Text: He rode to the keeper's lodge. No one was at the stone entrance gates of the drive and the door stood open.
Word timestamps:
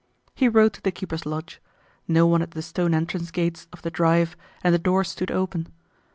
He 0.33 0.49
rode 0.49 0.73
to 0.73 0.81
the 0.81 0.91
keeper's 0.91 1.27
lodge. 1.27 1.61
No 2.07 2.25
one 2.25 2.41
was 2.41 2.45
at 2.47 2.51
the 2.55 2.63
stone 2.63 2.95
entrance 2.95 3.29
gates 3.29 3.67
of 3.71 3.83
the 3.83 3.91
drive 3.91 4.35
and 4.63 4.73
the 4.73 4.79
door 4.79 5.03
stood 5.03 5.29
open. 5.29 5.67